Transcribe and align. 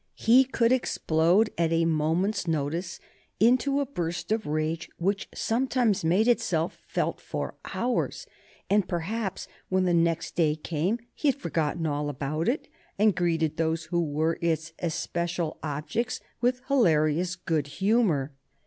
He 0.17 0.45
could 0.45 0.71
explode 0.71 1.51
at 1.59 1.71
a 1.71 1.85
moment's 1.85 2.47
notice 2.47 2.99
into 3.39 3.81
a 3.81 3.85
burst 3.85 4.31
of 4.31 4.47
rage 4.47 4.89
which 4.97 5.29
sometimes 5.31 6.03
made 6.03 6.27
itself 6.27 6.81
felt 6.87 7.21
for 7.21 7.53
hours, 7.75 8.25
and 8.67 8.87
perhaps 8.89 9.47
when 9.69 9.85
the 9.85 9.93
next 9.93 10.35
day 10.35 10.55
came 10.55 10.97
he 11.13 11.27
had 11.27 11.35
forgotten 11.39 11.85
all 11.85 12.09
about 12.09 12.49
it 12.49 12.67
and 12.97 13.15
greeted 13.15 13.57
those 13.57 13.83
who 13.83 14.03
were 14.03 14.39
its 14.41 14.73
especial 14.79 15.59
objects 15.61 16.19
with 16.41 16.61
hilarious 16.67 17.35
good 17.35 17.67
humor. 17.67 18.33